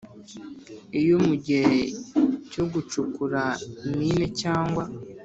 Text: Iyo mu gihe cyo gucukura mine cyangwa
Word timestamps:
Iyo 0.99 1.15
mu 1.25 1.33
gihe 1.45 1.75
cyo 2.51 2.63
gucukura 2.71 3.41
mine 3.97 4.25
cyangwa 4.41 4.83